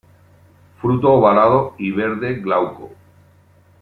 [0.79, 2.89] Fruto ovalado y verde glauco.